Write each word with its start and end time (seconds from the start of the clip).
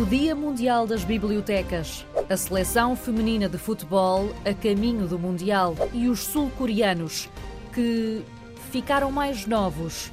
o 0.00 0.06
Dia 0.06 0.34
Mundial 0.34 0.86
das 0.86 1.04
Bibliotecas, 1.04 2.06
a 2.30 2.34
seleção 2.34 2.96
feminina 2.96 3.50
de 3.50 3.58
futebol 3.58 4.30
a 4.46 4.54
caminho 4.54 5.06
do 5.06 5.18
Mundial 5.18 5.74
e 5.92 6.08
os 6.08 6.20
sul-coreanos 6.20 7.28
que 7.70 8.22
ficaram 8.70 9.12
mais 9.12 9.44
novos. 9.44 10.10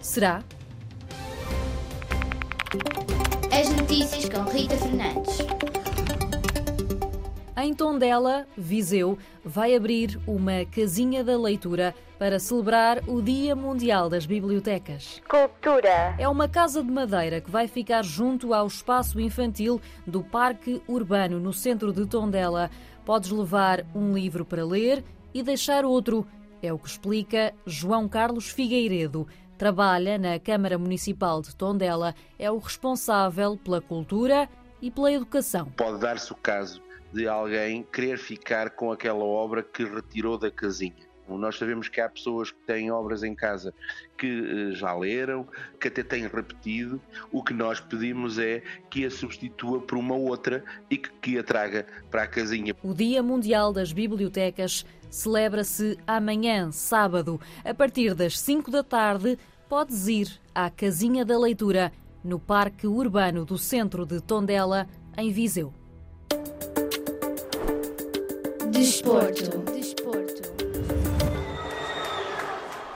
Será? 0.00 0.44
As 3.50 3.68
notícias 3.70 4.28
com 4.28 4.42
Rita 4.44 4.76
Fernandes. 4.76 5.53
Em 7.64 7.72
Tondela, 7.72 8.46
Viseu, 8.54 9.16
vai 9.42 9.74
abrir 9.74 10.20
uma 10.26 10.66
casinha 10.66 11.24
da 11.24 11.34
leitura 11.34 11.94
para 12.18 12.38
celebrar 12.38 13.00
o 13.08 13.22
Dia 13.22 13.56
Mundial 13.56 14.10
das 14.10 14.26
Bibliotecas. 14.26 15.22
Cultura. 15.26 16.14
É 16.18 16.28
uma 16.28 16.46
casa 16.46 16.84
de 16.84 16.90
madeira 16.90 17.40
que 17.40 17.50
vai 17.50 17.66
ficar 17.66 18.04
junto 18.04 18.52
ao 18.52 18.66
espaço 18.66 19.18
infantil 19.18 19.80
do 20.06 20.22
Parque 20.22 20.82
Urbano, 20.86 21.40
no 21.40 21.54
centro 21.54 21.90
de 21.90 22.04
Tondela. 22.04 22.70
Podes 23.02 23.30
levar 23.30 23.82
um 23.94 24.12
livro 24.12 24.44
para 24.44 24.62
ler 24.62 25.02
e 25.32 25.42
deixar 25.42 25.86
outro. 25.86 26.26
É 26.62 26.70
o 26.70 26.78
que 26.78 26.88
explica 26.88 27.54
João 27.64 28.06
Carlos 28.06 28.50
Figueiredo. 28.50 29.26
Trabalha 29.56 30.18
na 30.18 30.38
Câmara 30.38 30.76
Municipal 30.76 31.40
de 31.40 31.56
Tondela, 31.56 32.14
é 32.38 32.50
o 32.50 32.58
responsável 32.58 33.56
pela 33.56 33.80
cultura 33.80 34.50
e 34.82 34.90
pela 34.90 35.10
educação. 35.10 35.72
Pode 35.78 35.98
dar-se 35.98 36.30
o 36.30 36.36
caso 36.36 36.84
de 37.14 37.28
alguém 37.28 37.84
querer 37.84 38.18
ficar 38.18 38.70
com 38.70 38.90
aquela 38.90 39.22
obra 39.22 39.62
que 39.62 39.84
retirou 39.84 40.36
da 40.36 40.50
casinha. 40.50 41.14
Nós 41.28 41.56
sabemos 41.56 41.88
que 41.88 42.00
há 42.00 42.08
pessoas 42.08 42.50
que 42.50 42.58
têm 42.66 42.90
obras 42.90 43.22
em 43.22 43.34
casa 43.34 43.72
que 44.18 44.26
eh, 44.26 44.74
já 44.74 44.94
leram, 44.94 45.48
que 45.80 45.88
até 45.88 46.02
têm 46.02 46.26
repetido. 46.26 47.00
O 47.32 47.42
que 47.42 47.54
nós 47.54 47.80
pedimos 47.80 48.38
é 48.38 48.62
que 48.90 49.06
a 49.06 49.10
substitua 49.10 49.80
por 49.80 49.96
uma 49.96 50.14
outra 50.14 50.62
e 50.90 50.98
que, 50.98 51.10
que 51.22 51.38
a 51.38 51.42
traga 51.42 51.86
para 52.10 52.24
a 52.24 52.26
casinha. 52.26 52.76
O 52.82 52.92
Dia 52.92 53.22
Mundial 53.22 53.72
das 53.72 53.90
Bibliotecas 53.90 54.84
celebra-se 55.08 55.96
amanhã, 56.06 56.70
sábado. 56.72 57.40
A 57.64 57.72
partir 57.72 58.14
das 58.14 58.38
5 58.38 58.70
da 58.70 58.82
tarde, 58.82 59.38
podes 59.68 60.08
ir 60.08 60.28
à 60.54 60.68
Casinha 60.68 61.24
da 61.24 61.38
Leitura, 61.38 61.90
no 62.22 62.38
Parque 62.38 62.86
Urbano 62.86 63.44
do 63.44 63.56
Centro 63.56 64.04
de 64.04 64.20
Tondela, 64.20 64.86
em 65.16 65.30
Viseu. 65.30 65.72
Desporto. 68.74 69.62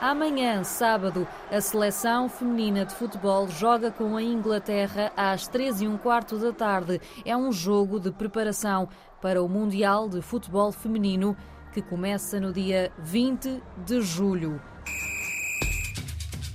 Amanhã, 0.01 0.61
sábado, 0.65 1.25
a 1.49 1.61
seleção 1.61 2.27
feminina 2.27 2.85
de 2.85 2.93
futebol 2.93 3.47
joga 3.47 3.89
com 3.89 4.17
a 4.17 4.21
Inglaterra 4.21 5.13
às 5.15 5.47
13 5.47 5.85
e 5.85 5.87
um 5.87 5.97
quarto 5.97 6.37
da 6.37 6.51
tarde. 6.51 6.99
É 7.23 7.35
um 7.35 7.49
jogo 7.53 7.97
de 7.97 8.11
preparação 8.11 8.89
para 9.21 9.41
o 9.41 9.47
Mundial 9.47 10.09
de 10.09 10.21
Futebol 10.21 10.73
Feminino 10.73 11.37
que 11.71 11.81
começa 11.81 12.41
no 12.41 12.51
dia 12.51 12.91
20 12.99 13.63
de 13.85 14.01
julho. 14.01 14.61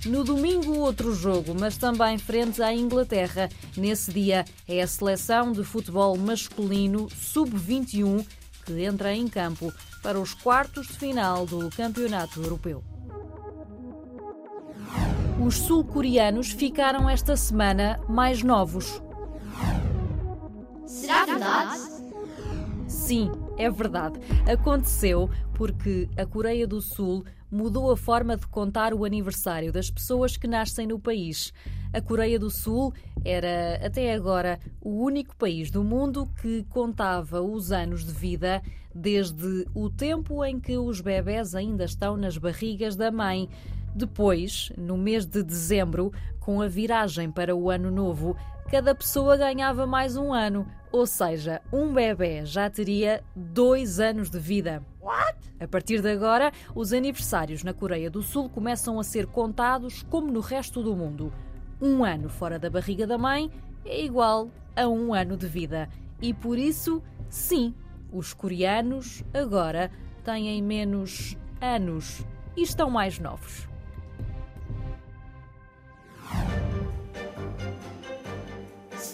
No 0.05 0.23
domingo, 0.23 0.77
outro 0.77 1.15
jogo, 1.15 1.55
mas 1.59 1.77
também 1.77 2.19
frente 2.19 2.61
à 2.61 2.71
Inglaterra. 2.71 3.49
Nesse 3.75 4.13
dia, 4.13 4.45
é 4.67 4.83
a 4.83 4.87
seleção 4.87 5.51
de 5.51 5.63
futebol 5.63 6.15
masculino 6.15 7.09
sub-21 7.09 8.23
que 8.65 8.83
entra 8.83 9.13
em 9.13 9.27
campo 9.27 9.71
para 10.01 10.19
os 10.19 10.33
quartos 10.33 10.87
de 10.87 10.93
final 10.93 11.45
do 11.45 11.69
Campeonato 11.69 12.41
Europeu. 12.41 12.83
Os 15.45 15.55
sul-coreanos 15.55 16.51
ficaram 16.51 17.09
esta 17.09 17.35
semana 17.35 17.99
mais 18.07 18.41
novos. 18.41 19.01
Será 20.85 21.25
verdade? 21.25 21.81
Sim, 23.05 23.29
é 23.55 23.69
verdade. 23.69 24.19
Aconteceu 24.51 25.29
porque 25.53 26.09
a 26.17 26.25
Coreia 26.25 26.65
do 26.65 26.81
Sul 26.81 27.23
mudou 27.51 27.91
a 27.91 27.95
forma 27.95 28.35
de 28.35 28.47
contar 28.47 28.95
o 28.95 29.05
aniversário 29.05 29.71
das 29.71 29.91
pessoas 29.91 30.35
que 30.35 30.47
nascem 30.47 30.87
no 30.87 30.99
país. 30.99 31.53
A 31.93 32.01
Coreia 32.01 32.39
do 32.39 32.49
Sul 32.49 32.91
era, 33.23 33.79
até 33.85 34.11
agora, 34.11 34.59
o 34.81 35.03
único 35.03 35.35
país 35.35 35.69
do 35.69 35.83
mundo 35.83 36.27
que 36.41 36.63
contava 36.63 37.43
os 37.43 37.71
anos 37.71 38.03
de 38.03 38.11
vida 38.11 38.59
desde 38.91 39.67
o 39.75 39.87
tempo 39.87 40.43
em 40.43 40.59
que 40.59 40.75
os 40.75 40.99
bebés 40.99 41.53
ainda 41.53 41.85
estão 41.85 42.17
nas 42.17 42.39
barrigas 42.39 42.95
da 42.95 43.11
mãe. 43.11 43.47
Depois, 43.95 44.73
no 44.77 44.97
mês 44.97 45.25
de 45.25 45.41
dezembro, 45.41 46.11
com 46.41 46.61
a 46.61 46.67
viragem 46.67 47.31
para 47.31 47.55
o 47.55 47.69
ano 47.69 47.89
novo, 47.89 48.35
cada 48.69 48.93
pessoa 48.93 49.37
ganhava 49.37 49.87
mais 49.87 50.17
um 50.17 50.33
ano, 50.33 50.67
ou 50.91 51.07
seja, 51.07 51.61
um 51.71 51.93
bebê 51.93 52.45
já 52.45 52.69
teria 52.69 53.23
dois 53.33 54.01
anos 54.01 54.29
de 54.29 54.37
vida. 54.37 54.83
What? 55.01 55.37
A 55.61 55.65
partir 55.65 56.01
de 56.01 56.11
agora, 56.11 56.51
os 56.75 56.91
aniversários 56.91 57.63
na 57.63 57.73
Coreia 57.73 58.09
do 58.09 58.21
Sul 58.21 58.49
começam 58.49 58.99
a 58.99 59.03
ser 59.03 59.27
contados 59.27 60.03
como 60.09 60.29
no 60.29 60.41
resto 60.41 60.83
do 60.83 60.93
mundo. 60.93 61.31
Um 61.81 62.03
ano 62.03 62.27
fora 62.27 62.59
da 62.59 62.69
barriga 62.69 63.07
da 63.07 63.17
mãe 63.17 63.49
é 63.85 64.03
igual 64.03 64.49
a 64.75 64.89
um 64.89 65.13
ano 65.13 65.37
de 65.37 65.47
vida. 65.47 65.87
E 66.21 66.33
por 66.33 66.57
isso, 66.57 67.01
sim, 67.29 67.73
os 68.11 68.33
coreanos 68.33 69.23
agora 69.33 69.89
têm 70.21 70.61
menos 70.61 71.37
anos 71.61 72.25
e 72.57 72.61
estão 72.61 72.89
mais 72.89 73.19
novos. 73.19 73.73